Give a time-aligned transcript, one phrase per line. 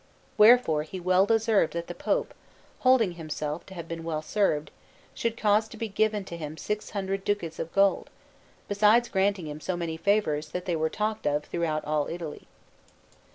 [0.35, 2.33] Wherefore he well deserved that the Pope,
[2.79, 4.71] holding himself to have been well served,
[5.13, 8.09] should cause to be given to him six hundred ducats of gold,
[8.67, 12.47] besides granting him so many favours that they were talked of throughout all Italy.